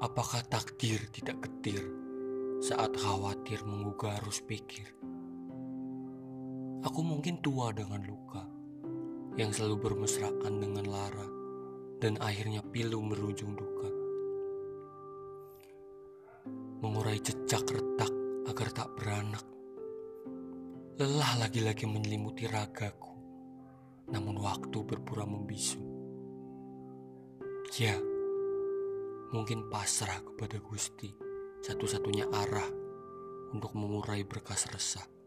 [0.00, 1.84] Apakah takdir tidak getir
[2.64, 4.88] saat khawatir menggugah arus pikir?
[6.88, 8.40] Aku mungkin tua dengan luka
[9.36, 11.28] yang selalu bermesraan dengan lara
[12.00, 13.90] dan akhirnya pilu berujung duka.
[16.80, 18.12] Mengurai jejak retak
[18.48, 19.44] agar tak beranak.
[20.96, 23.20] Lelah lagi-lagi menyelimuti ragaku,
[24.08, 25.84] namun waktu berpura membisu.
[27.76, 28.00] Ya,
[29.30, 31.10] mungkin pasrah kepada Gusti
[31.60, 32.70] satu-satunya arah
[33.50, 35.19] untuk mengurai berkas resah.